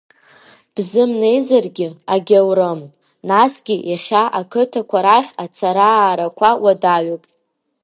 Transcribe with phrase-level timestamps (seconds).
[0.75, 2.81] Бзымнеизаргьы, агьаурым,
[3.29, 7.23] насгьы иахьа ақыҭақәа рахь ацара-аарақәа уадаҩуп.